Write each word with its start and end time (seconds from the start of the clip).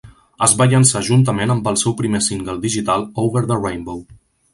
Es 0.45 0.53
va 0.59 0.65
llançar 0.69 1.01
juntament 1.09 1.53
amb 1.55 1.69
el 1.71 1.77
seu 1.81 1.95
primer 1.99 2.21
single 2.29 2.57
digital, 2.65 3.05
"Over 3.25 3.45
the 3.53 3.59
Rainbow". 3.61 4.01